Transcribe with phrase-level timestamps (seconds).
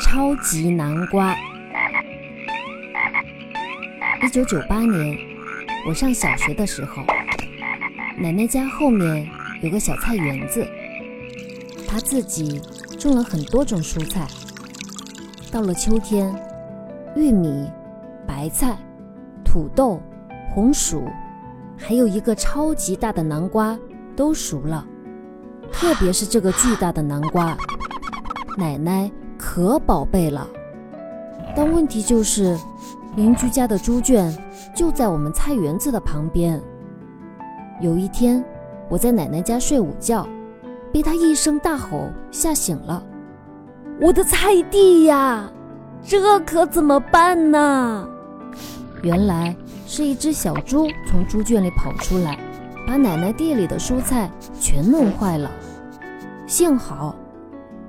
[0.00, 1.34] 超级南瓜。
[4.22, 5.16] 一九九八年，
[5.86, 7.02] 我上小学的时候，
[8.18, 9.26] 奶奶家后面
[9.62, 10.66] 有个小菜园子，
[11.88, 12.60] 她自己
[12.98, 14.26] 种了很多种蔬菜。
[15.50, 16.34] 到了秋天，
[17.16, 17.70] 玉米、
[18.26, 18.76] 白菜、
[19.44, 20.02] 土豆、
[20.50, 21.10] 红薯，
[21.78, 23.78] 还有一个超级大的南瓜
[24.14, 24.86] 都熟了。
[25.72, 27.56] 特别是这个巨大的南瓜，
[28.56, 30.46] 奶奶可宝贝了。
[31.56, 32.56] 但问题就是，
[33.16, 34.32] 邻居家的猪圈
[34.74, 36.60] 就在我们菜园子的旁边。
[37.80, 38.44] 有一天，
[38.88, 40.26] 我在奶奶家睡午觉，
[40.92, 43.02] 被她一声大吼吓醒了。
[44.00, 45.50] 我的菜地呀，
[46.02, 48.08] 这可怎么办呢？
[49.02, 52.38] 原来是一只小猪从猪圈里跑出来。
[52.86, 55.48] 把奶奶地里的蔬菜全弄坏了，
[56.46, 57.14] 幸好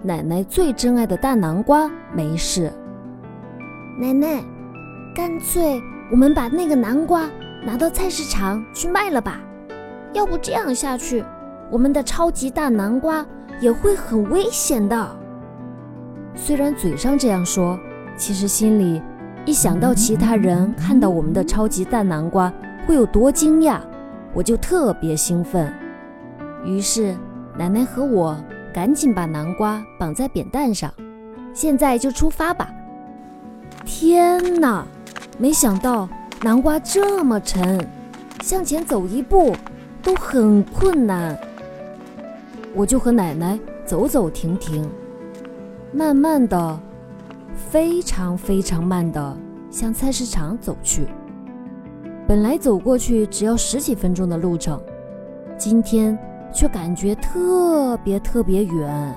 [0.04, 2.72] 奶奶最珍爱的大南瓜没事。
[4.00, 4.44] 奶奶，
[5.14, 5.80] 干脆
[6.12, 7.30] 我们把那个南瓜
[7.64, 9.40] 拿到菜市场去卖了吧？
[10.14, 11.24] 要不这样下去，
[11.70, 13.24] 我们的超级大南瓜
[13.60, 15.16] 也会很危险的。
[16.34, 17.80] 虽然嘴上这样说，
[18.18, 19.02] 其实心里
[19.46, 22.52] 一想到其他人看到我们的超级大南瓜
[22.88, 23.80] 会有多惊讶。
[24.34, 25.72] 我就特别兴奋，
[26.66, 27.14] 于是
[27.58, 28.36] 奶奶和我
[28.74, 30.92] 赶紧把南瓜绑在扁担上，
[31.54, 32.70] 现在就出发吧。
[33.86, 34.86] 天哪，
[35.38, 36.08] 没想到
[36.42, 37.86] 南瓜这么沉，
[38.42, 39.56] 向前走一步
[40.02, 41.38] 都很困难。
[42.74, 44.90] 我就和奶奶走走停停，
[45.92, 46.80] 慢慢的，
[47.70, 49.38] 非常非常慢的
[49.70, 51.06] 向菜市场走去。
[52.28, 54.82] 本来走过去只要十几分钟的路程，
[55.58, 56.18] 今天
[56.54, 59.16] 却感觉特别特别远。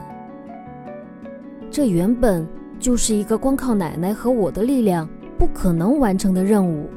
[1.71, 2.47] 这原本
[2.79, 6.89] 就是一个光靠奶奶和我的力量不可能完成的任务，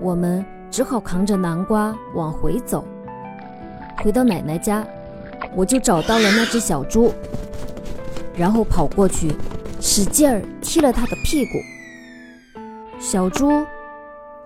[0.00, 2.84] 我们只好扛着南瓜往回走。
[4.02, 4.86] 回到奶奶家，
[5.54, 7.12] 我就找到了那只小猪，
[8.36, 9.34] 然后跑过去，
[9.80, 11.52] 使劲儿踢了它的屁股。
[12.98, 13.50] 小猪。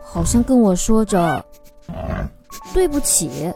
[0.05, 1.43] 好像跟我说着
[2.75, 3.51] 对不起，